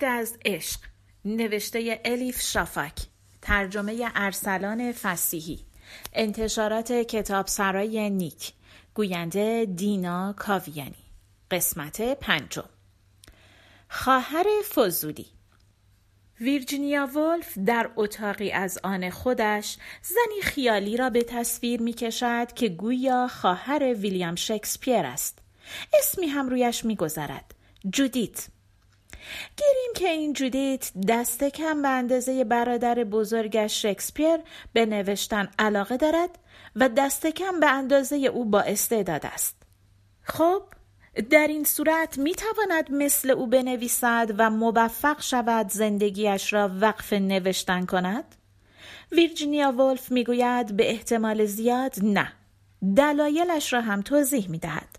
[0.00, 0.80] بعد از عشق
[1.24, 2.94] نوشته الیف شافاک
[3.42, 5.58] ترجمه ارسلان فسیحی
[6.12, 8.52] انتشارات کتاب سرای نیک
[8.94, 11.04] گوینده دینا کاویانی
[11.50, 12.68] قسمت پنجم.
[13.88, 15.26] خواهر فضولی.
[16.40, 22.68] ویرجینیا ولف در اتاقی از آن خودش زنی خیالی را به تصویر می کشد که
[22.68, 25.38] گویا خواهر ویلیام شکسپیر است.
[25.98, 27.54] اسمی هم رویش می گذرد
[27.90, 28.48] جودیت.
[29.56, 34.36] گیریم که این جودیت دست کم به اندازه برادر بزرگش شکسپیر
[34.72, 36.38] به نوشتن علاقه دارد
[36.76, 39.62] و دست کم به اندازه او با استعداد است.
[40.22, 40.62] خب
[41.30, 47.86] در این صورت می تواند مثل او بنویسد و موفق شود زندگیش را وقف نوشتن
[47.86, 48.24] کند؟
[49.12, 52.32] ویرجینیا ولف می گوید به احتمال زیاد نه.
[52.96, 54.98] دلایلش را هم توضیح می دهد.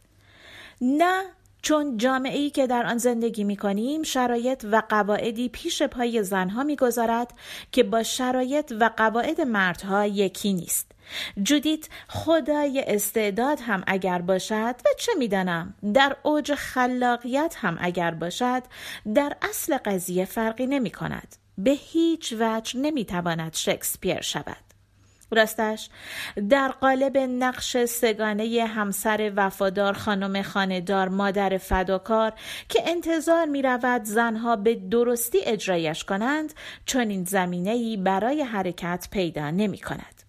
[0.82, 1.24] نه
[1.62, 6.64] چون جامعه ای که در آن زندگی می کنیم شرایط و قواعدی پیش پای زنها
[6.64, 7.34] می‌گذارد
[7.72, 10.92] که با شرایط و قواعد مردها یکی نیست.
[11.44, 18.64] جودیت خدای استعداد هم اگر باشد و چه می‌دانم در اوج خلاقیت هم اگر باشد
[19.16, 21.36] در اصل قضیه فرقی نمی کند.
[21.58, 24.71] به هیچ وجه نمی تواند شکسپیر شود.
[25.32, 25.90] راستش
[26.50, 32.34] در قالب نقش سگانه همسر وفادار خانم خاندار مادر فداکار
[32.70, 36.54] که انتظار می رود زنها به درستی اجرایش کنند
[36.86, 40.24] چون این زمینه برای حرکت پیدا نمی کند.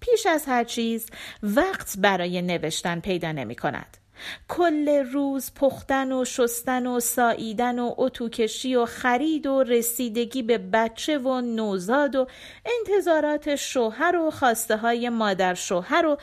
[0.00, 1.06] پیش از هر چیز
[1.42, 4.03] وقت برای نوشتن پیدا نمی کند.
[4.48, 11.18] کل روز پختن و شستن و ساییدن و اتوکشی و خرید و رسیدگی به بچه
[11.18, 12.26] و نوزاد و
[12.78, 16.16] انتظارات شوهر و خواسته های مادر شوهر و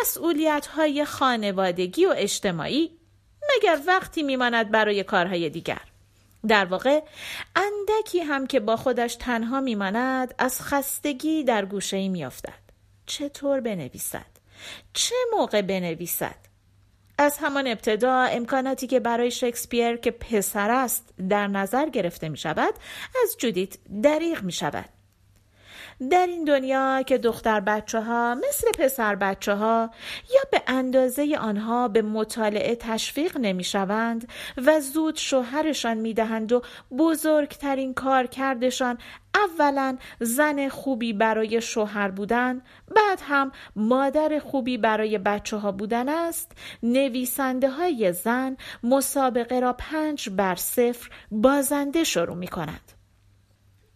[0.00, 2.90] مسئولیت های خانوادگی و اجتماعی
[3.56, 5.80] مگر وقتی میماند برای کارهای دیگر.
[6.48, 7.02] در واقع
[7.56, 12.64] اندکی هم که با خودش تنها میماند از خستگی در گوشه ای میافتد.
[13.06, 14.26] چطور بنویسد؟
[14.92, 16.36] چه موقع بنویسد؟
[17.18, 22.74] از همان ابتدا امکاناتی که برای شکسپیر که پسر است در نظر گرفته می شود
[23.22, 24.93] از جودیت دریغ می شود.
[26.10, 29.90] در این دنیا که دختر بچه ها مثل پسر بچه ها
[30.34, 36.62] یا به اندازه آنها به مطالعه تشویق نمی شوند و زود شوهرشان می دهند و
[36.98, 38.98] بزرگترین کار کردشان
[39.34, 42.62] اولا زن خوبی برای شوهر بودن
[42.96, 46.52] بعد هم مادر خوبی برای بچه ها بودن است
[46.82, 52.93] نویسنده های زن مسابقه را پنج بر صفر بازنده شروع می کند.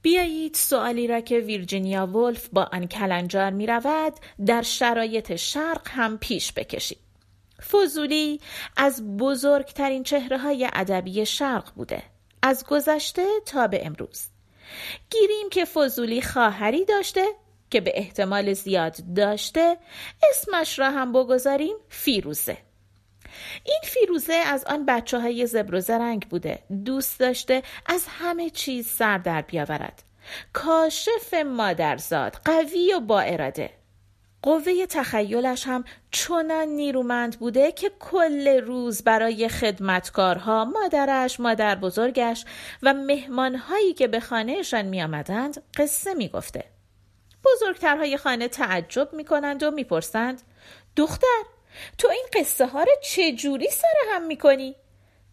[0.03, 4.13] بیایید سوالی را که ویرجینیا ولف با آن کلنجار می رود
[4.47, 6.99] در شرایط شرق هم پیش بکشید.
[7.71, 8.41] فضولی
[8.77, 12.03] از بزرگترین چهره های ادبی شرق بوده.
[12.43, 14.27] از گذشته تا به امروز.
[15.11, 17.25] گیریم که فضولی خواهری داشته
[17.71, 19.77] که به احتمال زیاد داشته
[20.31, 22.68] اسمش را هم بگذاریم فیروزه.
[23.65, 26.59] این فیروزه از آن بچه های زبر و زرنگ بوده.
[26.85, 30.03] دوست داشته از همه چیز سر در بیاورد.
[30.53, 33.71] کاشف مادرزاد قوی و با اراده.
[34.43, 42.45] قوه تخیلش هم چنان نیرومند بوده که کل روز برای خدمتکارها مادرش مادر بزرگش
[42.83, 46.65] و مهمانهایی که به خانهشان می آمدند قصه می گفته.
[47.45, 50.43] بزرگترهای خانه تعجب می کنند و می‌پرسند
[50.97, 51.43] دختر
[51.99, 54.77] تو این قصه ها رو چجوری سر هم می‌کنی؟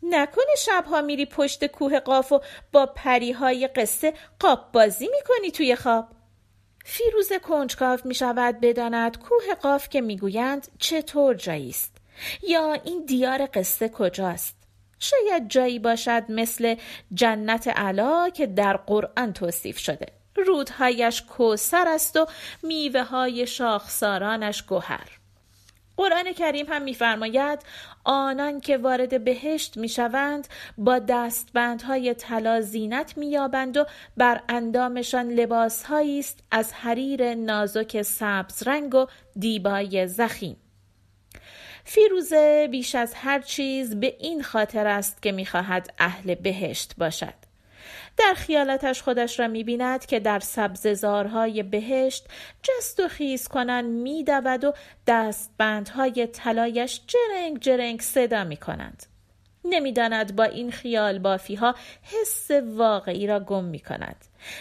[0.03, 2.41] نکنه شبها میری پشت کوه قاف و
[2.71, 6.07] با پریهای قصه قاب بازی می‌کنی توی خواب؟
[6.85, 11.97] فیروز کنجکاو می شود بداند کوه قاف که می‌گویند چطور جایی است
[12.43, 14.55] یا این دیار قصه کجاست
[14.99, 16.75] شاید جایی باشد مثل
[17.13, 22.25] جنت علا که در قرآن توصیف شده رودهایش کوسر است و
[22.63, 25.19] میوه های شاخسارانش گوهر
[25.97, 27.59] قرآن کریم هم میفرماید
[28.03, 30.47] آنان که وارد بهشت می‌شوند
[30.77, 33.85] با دستبندهای طلا زینت مییابند و
[34.17, 39.05] بر اندامشان لباسهایی است از حریر نازک سبز رنگ و
[39.39, 40.57] دیبای زخیم.
[41.83, 47.44] فیروزه بیش از هر چیز به این خاطر است که می‌خواهد اهل بهشت باشد.
[48.17, 52.27] در خیالاتش خودش را می‌بیند که در سبززارهای بهشت
[52.63, 54.73] جست و خیز کنن میدود و
[55.07, 59.05] دستبندهای طلایش جرنگ جرنگ صدا می‌کنند
[59.65, 64.15] نمی‌داند با این خیال بافی ها حس واقعی را گم می کند.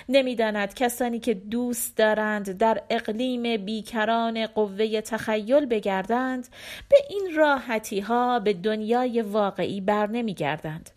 [0.08, 6.48] نمی‌داند کسانی که دوست دارند در اقلیم بیکران قوه تخیل بگردند
[6.88, 10.90] به این راحتی ها به دنیای واقعی بر نمی گردند.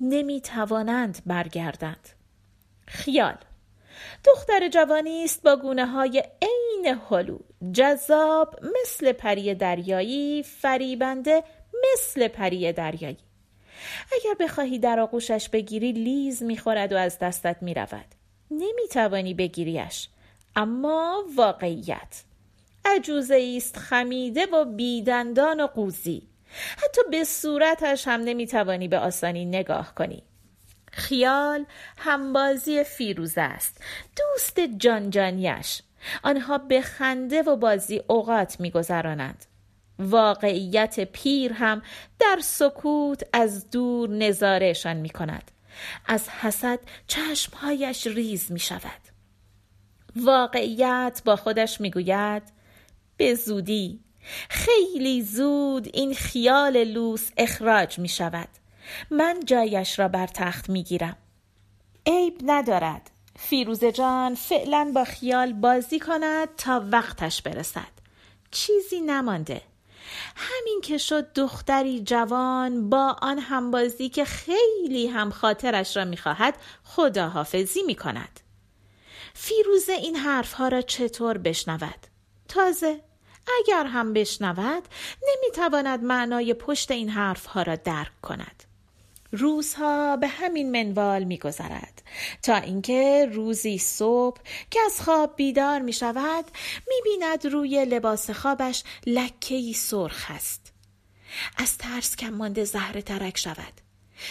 [0.00, 2.08] نمی توانند برگردند.
[2.86, 3.36] خیال
[4.24, 7.38] دختر جوانی است با گونه های عین هلو.
[7.72, 11.44] جذاب مثل پری دریایی فریبنده
[11.74, 13.18] مثل پری دریایی.
[14.12, 18.04] اگر بخواهی در آغوشش بگیری لیز می‌خورد و از دستت می‌رود.
[18.50, 20.08] نمی‌توانی بگیریش.
[20.56, 22.24] اما واقعیت
[22.84, 26.29] عجوزه است خمیده و بیدندان و قوزی.
[26.76, 30.22] حتی به صورتش هم نمی‌توانی به آسانی نگاه کنی.
[30.92, 31.64] خیال
[31.98, 33.82] همبازی فیروزه است.
[34.16, 35.82] دوست جانجانیش
[36.22, 39.44] آنها به خنده و بازی اوقات میگذرانند.
[39.98, 41.82] واقعیت پیر هم
[42.18, 45.50] در سکوت از دور نظارهشان می کند
[46.06, 49.00] از حسد چشمهایش ریز می شود
[50.16, 52.42] واقعیت با خودش می گوید
[53.16, 54.00] به زودی
[54.48, 58.48] خیلی زود این خیال لوس اخراج می شود.
[59.10, 61.16] من جایش را بر تخت می گیرم.
[62.06, 63.10] عیب ندارد.
[63.38, 68.00] فیروزه جان فعلا با خیال بازی کند تا وقتش برسد.
[68.50, 69.62] چیزی نمانده.
[70.36, 77.82] همین که شد دختری جوان با آن همبازی که خیلی هم خاطرش را می‌خواهد خداحافظی
[77.82, 78.40] می کند.
[79.34, 82.06] فیروزه این حرفها را چطور بشنود؟
[82.48, 83.00] تازه
[83.58, 84.82] اگر هم بشنود
[85.28, 88.64] نمی‌تواند معنای پشت این حرفها را درک کند.
[89.32, 92.02] روزها به همین منوال میگذرد
[92.42, 96.44] تا اینکه روزی صبح که از خواب بیدار می شود
[96.88, 100.72] می بیند روی لباس خوابش لکه سرخ است
[101.56, 103.80] از ترس کم مانده زهر ترک شود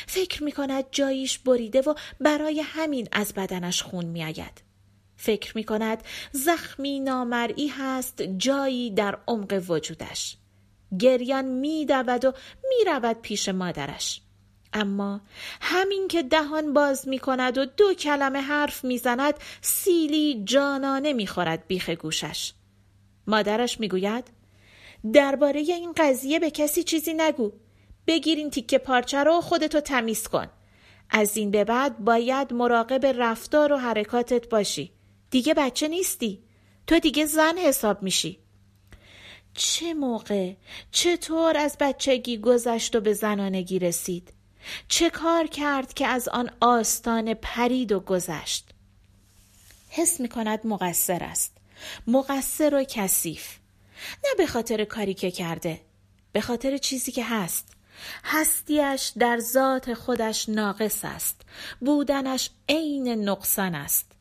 [0.08, 4.69] فکر می کند جاییش بریده و برای همین از بدنش خون می آید.
[5.20, 10.38] فکر می کند زخمی نامرئی هست جایی در عمق وجودش.
[11.00, 12.34] گریان می دود و
[12.70, 14.22] می رود پیش مادرش.
[14.74, 15.22] اما
[15.62, 21.28] همین که دهان باز می کند و دو کلمه حرف می زند سیلی جانانه می
[21.28, 22.54] خورد بیخ گوشش.
[23.28, 24.28] مادرش می گوید
[25.14, 27.52] درباره این قضیه به کسی چیزی نگو.
[28.08, 30.48] بگیر این تیکه پارچه رو خودتو تمیز کن.
[31.10, 34.99] از این به بعد باید مراقب رفتار و حرکاتت باشی.
[35.32, 36.44] دیگه بچه نیستی.
[36.88, 38.40] تو دیگه زن حساب میشی.
[39.54, 40.54] چه موقع؟
[40.92, 44.34] چطور از بچگی گذشت و به زنانگی رسید؟
[44.88, 48.70] چه کار کرد که از آن آستان پرید و گذشت؟
[49.90, 51.58] حس می کند مقصر است.
[52.08, 53.58] مقصر و کثیف.
[54.24, 55.82] نه به خاطر کاری که کرده
[56.32, 57.68] به خاطر چیزی که هست.
[58.24, 61.42] هستیش در ذات خودش ناقص است.
[61.80, 64.12] بودنش عین نقصان است.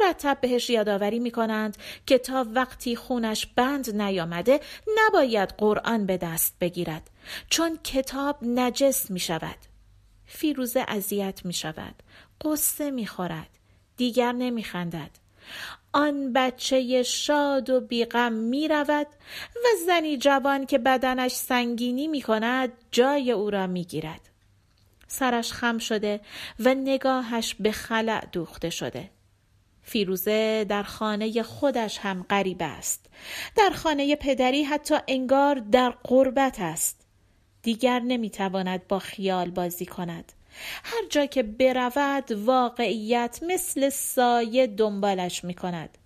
[0.00, 1.76] مرتب بهش یادآوری می کنند
[2.06, 4.60] که تا وقتی خونش بند نیامده
[4.96, 7.10] نباید قرآن به دست بگیرد
[7.50, 9.58] چون کتاب نجس می شود
[10.26, 11.94] فیروزه اذیت می شود
[12.44, 13.48] قصه می خورد
[13.96, 15.10] دیگر نمی خندد
[15.92, 19.06] آن بچه شاد و بیغم می رود
[19.56, 24.20] و زنی جوان که بدنش سنگینی می کند جای او را می گیرد.
[25.08, 26.20] سرش خم شده
[26.60, 29.10] و نگاهش به خلع دوخته شده.
[29.84, 33.06] فیروزه در خانه خودش هم غریب است.
[33.56, 37.00] در خانه پدری حتی انگار در قربت است.
[37.62, 40.32] دیگر نمی‌تواند با خیال بازی کند.
[40.84, 45.98] هر جا که برود واقعیت مثل سایه دنبالش می کند.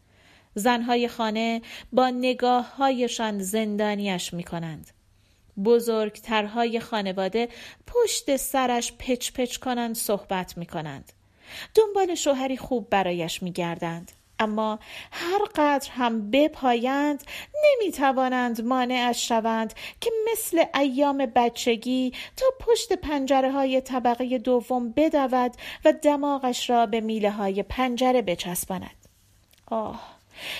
[0.55, 1.63] زنهای خانه
[1.93, 4.91] با نگاههایشان زندانیش می کنند.
[5.65, 7.49] بزرگترهای خانواده
[7.87, 11.13] پشت سرش پچ پچ کنند صحبت می کنند.
[11.75, 14.13] دنبال شوهری خوب برایش می گردند.
[14.39, 14.79] اما
[15.13, 17.25] هر قدر هم بپایند
[17.65, 25.53] نمی توانند مانعش شوند که مثل ایام بچگی تا پشت پنجره های طبقه دوم بدود
[25.85, 29.09] و دماغش را به میله های پنجره بچسباند.
[29.67, 30.19] آه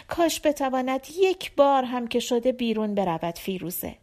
[0.09, 3.95] کاش بتواند یک بار هم که شده بیرون برود فیروزه.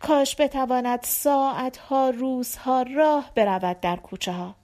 [0.00, 4.54] کاش بتواند ساعتها روزها راه برود در کوچه ها.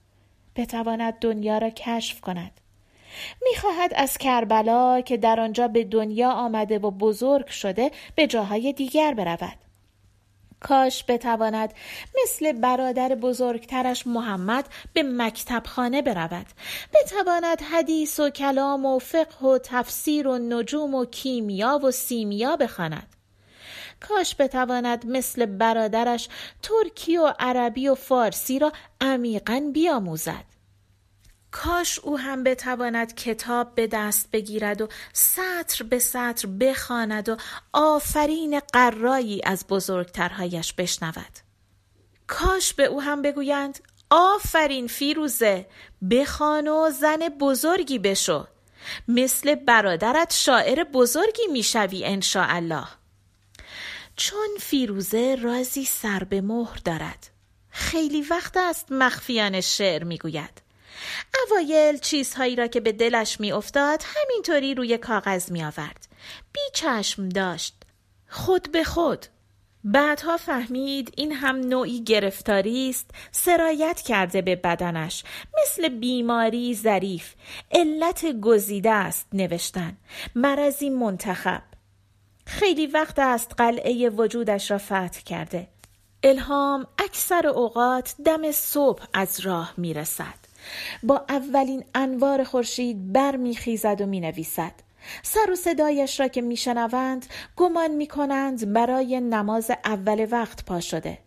[0.60, 2.60] بتواند دنیا را کشف کند.
[3.42, 9.14] می‌خواهد از کربلا که در آنجا به دنیا آمده و بزرگ شده به جاهای دیگر
[9.14, 9.56] برود.
[10.60, 11.74] کاش بتواند
[12.22, 16.46] مثل برادر بزرگترش محمد به مکتب خانه برود.
[16.94, 23.16] بتواند حدیث و کلام و فقه و تفسیر و نجوم و کیمیا و سیمیا بخواند.
[24.00, 26.28] کاش بتواند مثل برادرش
[26.62, 30.49] ترکی و عربی و فارسی را عمیقا بیاموزد.
[31.50, 37.36] کاش او هم بتواند کتاب به دست بگیرد و سطر به سطر بخواند و
[37.72, 41.38] آفرین قرایی از بزرگترهایش بشنود.
[42.26, 43.78] کاش به او هم بگویند
[44.10, 45.66] آفرین فیروزه
[46.10, 48.46] بخوان و زن بزرگی بشو.
[49.08, 52.86] مثل برادرت شاعر بزرگی می‌شوی الله
[54.16, 57.30] چون فیروزه رازی سر به مهر دارد
[57.70, 60.69] خیلی وقت است مخفیان شعر می‌گوید.
[61.46, 66.08] اوایل چیزهایی را که به دلش میافتاد همینطوری روی کاغذ می آورد
[66.52, 67.74] بی چشم داشت.
[68.28, 69.26] خود به خود.
[69.84, 75.24] بعدها فهمید این هم نوعی گرفتاری است سرایت کرده به بدنش.
[75.62, 77.34] مثل بیماری ظریف.
[77.72, 79.96] علت گزیده است نوشتن.
[80.34, 81.62] مرضی منتخب.
[82.46, 85.68] خیلی وقت است قلعه وجودش را فتح کرده.
[86.22, 90.39] الهام اکثر اوقات دم صبح از راه می‌رسد.
[91.02, 94.72] با اولین انوار خورشید برمیخیزد و می‌نویسد.
[95.22, 97.26] سر و صدایش را که میشنوند
[97.56, 101.18] گمان می‌کنند برای نماز اول وقت پا شده.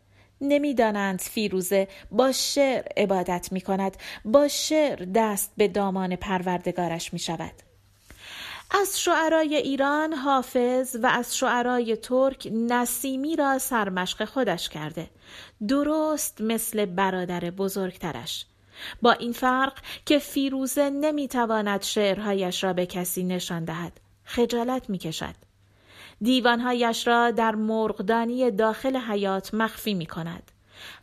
[0.42, 7.54] نمی‌دانند فیروزه با شعر عبادت می کند با شعر دست به دامان پروردگارش می شود
[8.82, 15.10] از شعرای ایران حافظ و از شعرای ترک نسیمی را سرمشق خودش کرده.
[15.68, 18.46] درست مثل برادر بزرگترش.
[19.01, 19.74] با این فرق
[20.06, 25.36] که فیروزه نمی‌تواند شعرهایش را به کسی نشان دهد خجالت می‌کشد
[26.22, 30.51] دیوانهایش را در مرغدانی داخل حیات مخفی می کند.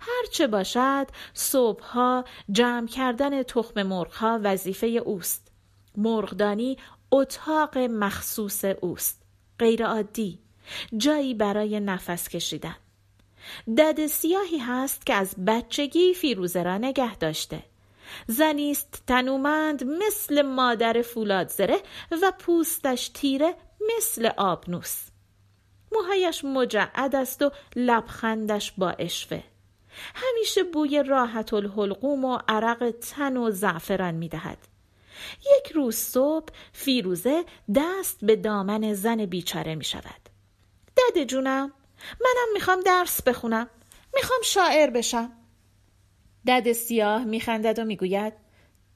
[0.00, 5.52] هرچه باشد صبحها جمع کردن تخم مرغها وظیفه اوست.
[5.96, 6.76] مرغدانی
[7.10, 9.22] اتاق مخصوص اوست.
[9.58, 10.38] غیر عادی.
[10.96, 12.76] جایی برای نفس کشیدن.
[13.78, 17.62] دد سیاهی هست که از بچگی فیروزه را نگه داشته.
[18.26, 21.76] زنیست تنومند مثل مادر فولادزره
[22.22, 23.54] و پوستش تیره
[23.96, 25.10] مثل آبنوس
[25.92, 29.42] موهایش مجعد است و لبخندش با اشوه
[30.14, 34.58] همیشه بوی راحت الحلقوم و عرق تن و زعفران می دهد.
[35.40, 37.44] یک روز صبح فیروزه
[37.74, 40.28] دست به دامن زن بیچاره می شود.
[40.96, 41.72] دده جونم
[42.20, 43.70] منم می‌خوام درس بخونم.
[44.14, 45.32] می‌خوام شاعر بشم.
[46.46, 48.32] دد سیاه میخندد و می‌گوید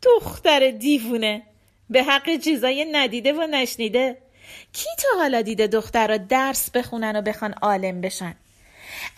[0.03, 1.43] دختر دیوونه
[1.91, 4.23] به حق چیزای ندیده و نشنیده.
[4.73, 8.37] کی تا حالا دیده دختر را درس بخونن و بخوان عالم بشن؟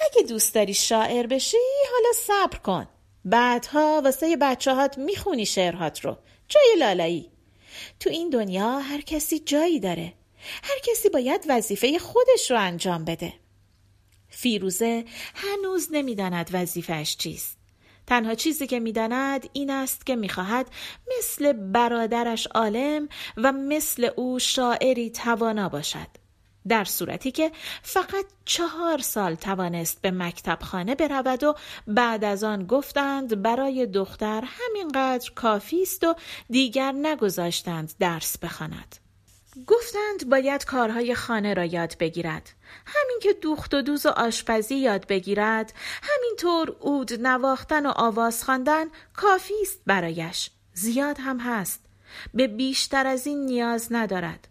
[0.00, 1.56] اگه دوست داری شاعر بشی
[1.92, 2.88] حالا صبر کن.
[3.24, 6.16] بعدها واسه بچه هات می‌خونی شعرهات رو.
[6.48, 7.30] جای لالایی.
[8.00, 10.12] تو این دنیا هر کسی جایی داره.
[10.62, 13.32] هر کسی باید وظیفه خودش رو انجام بده.
[14.36, 17.58] فیروزه هنوز نمی‌داند وظیفهش چیست
[18.06, 20.66] تنها چیزی که می‌داند این است که می‌خواهد
[21.18, 26.06] مثل برادرش عالم و مثل او شاعری توانا باشد
[26.68, 27.52] در صورتی که
[27.82, 31.54] فقط چهار سال توانست به مکتب خانه برود و
[31.86, 36.14] بعد از آن گفتند برای دختر همینقدر کافی است و
[36.50, 39.05] دیگر نگذاشتند درس بخواند.
[39.66, 42.50] گفتند باید کارهای خانه را یاد بگیرد
[42.86, 45.72] همین که دوخت و دوز و آشپزی یاد بگیرد
[46.02, 48.84] همینطور اود نواختن و آواز خواندن
[49.14, 51.80] کافی است برایش زیاد هم هست
[52.34, 54.48] به بیشتر از این نیاز ندارد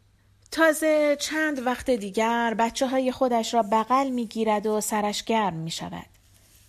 [0.52, 5.72] تازه چند وقت دیگر بچه های خودش را بغل می گیرد و سرش گرم می
[5.72, 6.06] شود.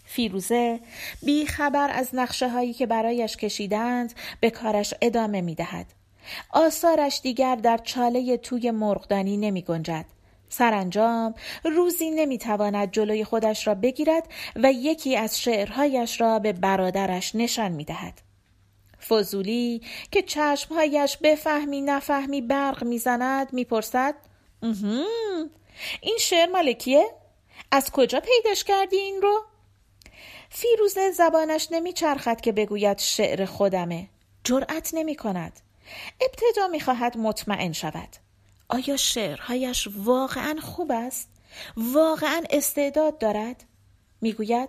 [0.05, 0.81] فیروزه
[1.23, 5.87] بی خبر از نقشه هایی که برایش کشیدند به کارش ادامه می دهد.
[6.50, 10.04] آثارش دیگر در چاله توی مرغدانی نمی گنجد.
[10.49, 17.73] سرانجام روزی نمی‌تواند جلوی خودش را بگیرد و یکی از شعرهایش را به برادرش نشان
[17.73, 18.23] می دهد.
[19.09, 24.14] فضولی که چشمهایش بفهمی نفهمی برق می‌زند می‌پرسد
[26.00, 27.06] این شعر مالکیه؟
[27.71, 29.45] از کجا پیداش کردی این رو؟
[30.50, 34.09] فیروزه زبانش نمیچرخد که بگوید شعر خودمه
[34.45, 35.61] جرأت نمی کند
[36.21, 38.09] ابتدا می‌خواهد مطمئن شود.
[38.69, 41.28] آیا شعرهایش واقعا خوب است؟
[41.76, 43.64] واقعا استعداد دارد؟
[44.21, 44.69] می‌گوید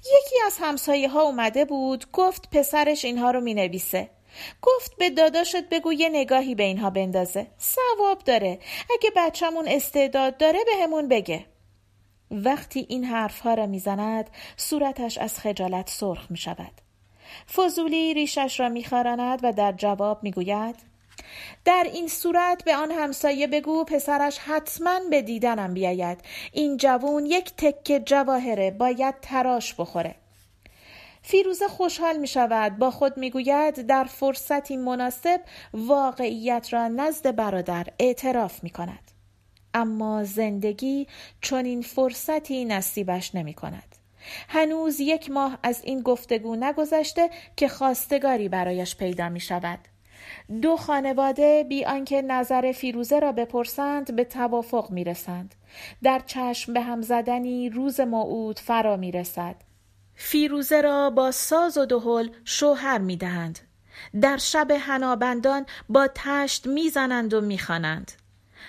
[0.00, 4.10] یکی از همسایه ها اومده بود گفت پسرش اینها رو می‌نویسه.
[4.62, 7.46] گفت به داداشت بگو یه نگاهی به اینها بندازه.
[7.60, 8.58] ثواب داره.
[8.90, 11.46] اگه بچهمون استعداد داره به همون بگه.
[12.30, 16.80] وقتی این حرفها را می‌زند صورتش از خجالت سرخ می شود
[17.54, 20.76] فضولی ریشش را میخاراند و در جواب می‌گوید
[21.64, 26.18] در این صورت به آن همسایه بگو پسرش حتما به دیدنم بیاید
[26.52, 30.14] این جوون یک تکه جواهره باید تراش بخوره
[31.22, 35.40] فیروزه خوشحال می شود با خود می گوید در فرصتی مناسب
[35.74, 39.10] واقعیت را نزد برادر اعتراف می کند.
[39.74, 41.06] اما زندگی
[41.40, 44.03] چون این فرصتی نصیبش نمی کند.
[44.48, 49.78] هنوز یک ماه از این گفتگو نگذشته که خواستگاری برایش پیدا می شود.
[50.62, 55.54] دو خانواده بی آنکه نظر فیروزه را بپرسند به توافق می رسند.
[56.02, 59.56] در چشم به هم زدنی روز موعود فرا می رسد.
[60.14, 63.58] فیروزه را با ساز و دهل شوهر می دهند.
[64.20, 68.12] در شب هنابندان با تشت می‌زنند و می‌خوانند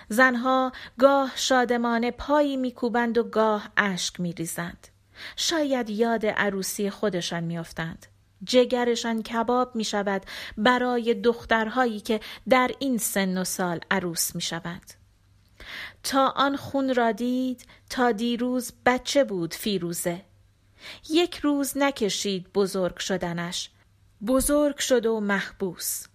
[0.10, 4.88] زنها گاه شادمانه پایی میکوبند و گاه اشک میریزند
[5.36, 8.06] شاید یاد عروسی خودشان میافتند.
[8.44, 10.26] جگرشان کباب می شود
[10.58, 14.82] برای دخترهایی که در این سن و سال عروس می شود.
[16.04, 20.22] تا آن خون را دید تا دیروز بچه بود فیروزه.
[21.10, 23.70] یک روز نکشید بزرگ شدنش.
[24.28, 26.06] بزرگ شد و محبوس.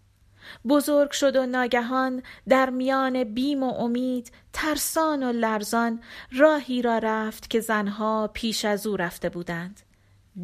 [0.68, 6.00] بزرگ شد و ناگهان در میان بیم و امید ترسان و لرزان
[6.32, 9.80] راهی را رفت که زنها پیش از او رفته بودند.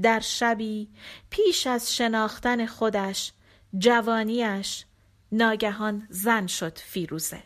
[0.03, 0.89] در شبی
[1.31, 3.33] پیش از شناختن خودش
[3.79, 4.85] جوانیش
[5.33, 7.43] ناگهان زن شد فیروزه.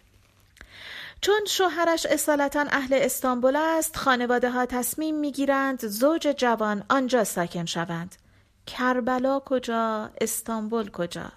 [1.20, 8.16] چون شوهرش اصالتا اهل استانبول است خانواده ها تصمیم می‌گیرند زوج جوان آنجا ساکن شوند.
[8.66, 11.32] کربلا کجا؟ استانبول کجا؟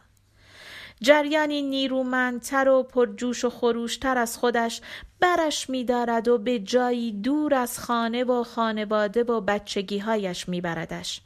[1.04, 4.82] جریانی نیرومندتر و پرجوش و خروشتر از خودش
[5.20, 11.22] برش میدارد و به جایی دور از خانه و خانواده و بچگیهایش میبردش.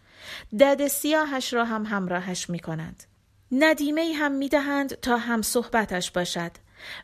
[0.60, 3.04] دد سیاهش را هم همراهش می‌کنند.
[3.52, 6.52] ندیمه هم می‌دهند تا هم صحبتش باشد.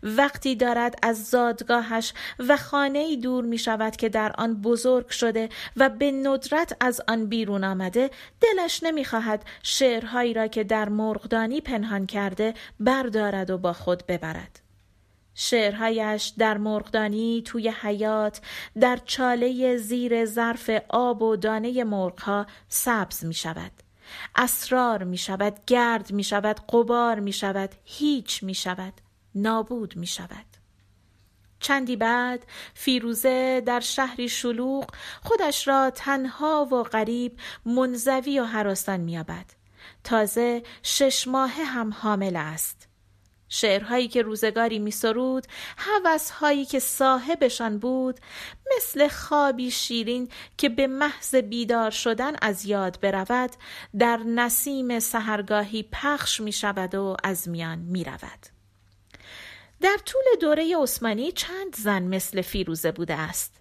[0.04, 5.90] وقتی دارد از زادگاهش و خانه دور می شود که در آن بزرگ شده و
[5.90, 8.10] به ندرت از آن بیرون آمده
[8.42, 14.60] دلش نمی خواهد شعرهایی را که در مرغدانی پنهان کرده بردارد و با خود ببرد.
[15.36, 18.42] شعرهایش در مرغدانی توی حیات
[18.80, 23.72] در چاله زیر ظرف آب و دانه مرغها سبز می شود
[24.36, 28.94] اسرار می شود گرد می شود قبار می شود هیچ می شود
[29.36, 30.46] نابود می شود.
[31.60, 34.90] چندی بعد فیروزه در شهری شلوغ
[35.24, 39.46] خودش را تنها و غریب منزوی و حراسان میابد
[40.04, 42.88] تازه شش ماه هم حامل است
[43.50, 48.20] شعرهایی که روزگاری می سرود هوسهایی که صاحبشان بود
[48.76, 53.52] مثل خوابی شیرین که به محض بیدار شدن از یاد برود
[54.00, 58.53] در نسیم سهرگاهی پخش می شود و از میان می رود.
[59.84, 63.54] در طول دوره عثمانی چند زن مثل فیروزه بوده است.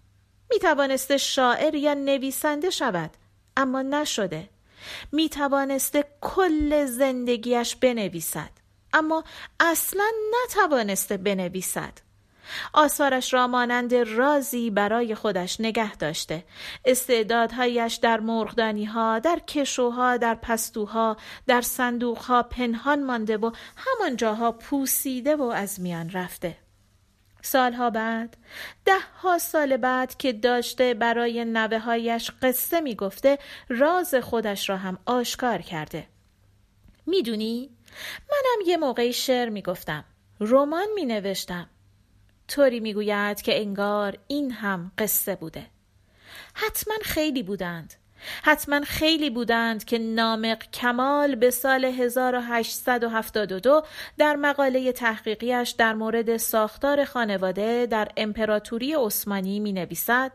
[0.51, 3.11] می توانسته شاعر یا نویسنده شود
[3.57, 4.49] اما نشده.
[5.13, 8.51] می توانسته کل زندگیش بنویسد
[8.93, 9.25] اما
[9.61, 10.11] اصلا
[10.45, 11.93] نتوانسته بنویسد.
[12.73, 16.45] آثارش را مانند رازی برای خودش نگه داشته.
[16.85, 24.53] استعدادهایش در مرغدانی ها در کشوها در پستوها در صندوقها پنهان مانده و همان جاها
[24.53, 26.57] پوسیده و از میان رفته.
[27.43, 28.37] سالها بعد
[28.85, 34.77] ده ها سال بعد که داشته برای نوه هایش قصه می گفته راز خودش را
[34.77, 36.07] هم آشکار کرده.
[37.07, 37.71] می‌دونی؟
[38.31, 40.05] منم یه موقعی شعر می گفتم
[40.41, 41.69] رمان می نوشتم
[42.49, 45.67] طوری می‌گوید که انگار این هم قصه بوده
[46.55, 47.95] حتما خیلی بودند
[48.43, 53.83] حتما خیلی بودند که نامق کمال به سال 1872
[54.19, 60.33] در مقاله تحقیقیش در مورد ساختار خانواده در امپراتوری عثمانی می نویسد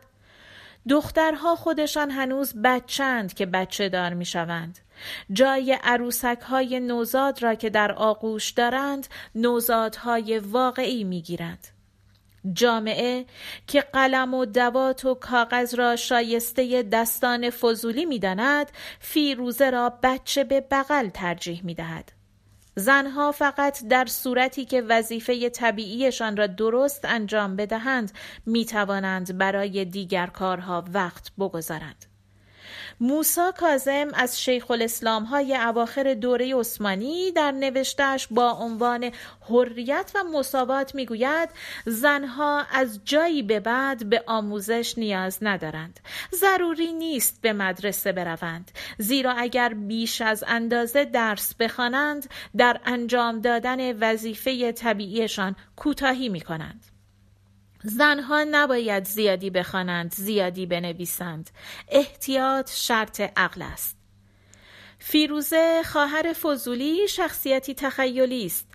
[0.88, 4.78] دخترها خودشان هنوز بچند که بچه دار می شوند.
[5.32, 11.77] جای عروسک های نوزاد را که در آغوش دارند نوزادهای واقعی می گیرند.
[12.52, 13.26] جامعه
[13.66, 18.70] که قلم و دوات و کاغذ را شایسته دستان فضولی می‌داند
[19.00, 22.12] فیروزه را بچه به بغل ترجیح می دهد.
[22.74, 28.12] زنها فقط در صورتی که وظیفه طبیعیشان را درست انجام بدهند
[28.46, 32.07] می توانند برای دیگر کارها وقت بگذارند.
[33.00, 39.10] موسا کازم از شیخ الاسلام های اواخر دوره عثمانی در نوشتش با عنوان
[39.48, 41.48] حریت و مساوات می‌گوید
[41.86, 46.00] زنها از جایی به بعد به آموزش نیاز ندارند
[46.34, 53.98] ضروری نیست به مدرسه بروند زیرا اگر بیش از اندازه درس بخوانند در انجام دادن
[53.98, 56.97] وظیفه طبیعیشان کوتاهی می کنند.
[57.82, 61.50] زنها نباید زیادی بخوانند زیادی بنویسند.
[61.88, 63.96] احتیاط شرط عقل است.
[64.98, 68.66] فیروزه خواهر فضولی شخصیتی تخیلی است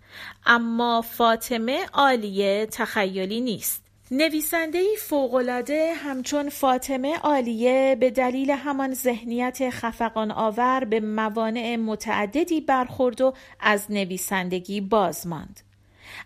[0.45, 3.83] اما فاطمه عالیه تخیلی نیست.
[4.11, 13.21] نویسندهی فوقالعاده همچون فاطمه عالیه به دلیل همان ذهنیت خفقان آور به موانع متعددی برخورد
[13.21, 15.59] و از نویسندگی باز ماند.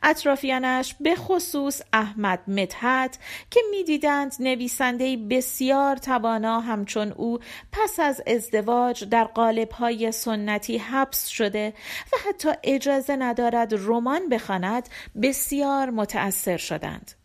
[0.04, 3.18] اطرافیانش به خصوص احمد مدحت
[3.52, 7.40] که می‌دیدند نویسنده بسیار توانا همچون او
[7.72, 11.74] پس از ازدواج در قالب‌های سنتی حبس شده
[12.14, 14.90] و حتی اجازه ندارد رمان بخواند
[15.22, 17.17] بسیار متأثر شدند.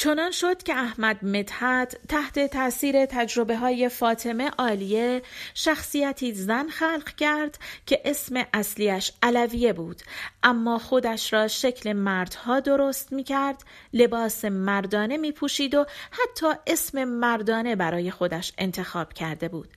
[0.00, 5.22] چنان شد که احمد مدحت تحت تاثیر تجربه های فاطمه عالیه
[5.54, 10.02] شخصیتی زن خلق کرد که اسم اصلیش علویه بود.
[10.42, 17.04] اما خودش را شکل مردها درست می کرد لباس مردانه می پوشید و حتی اسم
[17.04, 19.68] مردانه برای خودش انتخاب کرده بود.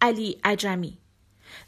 [0.00, 0.98] علی عجمی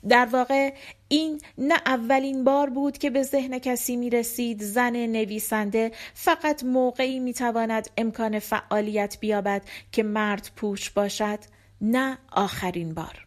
[0.08, 0.72] در واقع
[1.08, 7.18] این نه اولین بار بود که به ذهن کسی می رسید زن نویسنده فقط موقعی
[7.18, 11.38] می تواند امکان فعالیت بیابد که مرد پوش باشد
[11.80, 13.26] نه آخرین بار.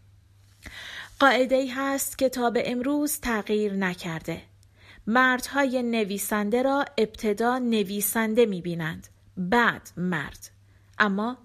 [1.19, 4.41] قاعده ای هست که تا به امروز تغییر نکرده.
[5.07, 10.49] مردهای نویسنده را ابتدا نویسنده می بینند بعد مرد.
[10.99, 11.37] اما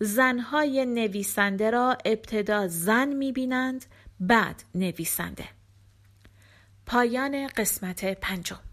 [0.00, 3.84] زنهای نویسنده را ابتدا زن می بینند
[4.20, 5.48] بعد نویسنده.
[6.86, 8.65] پایان قسمت پنجم.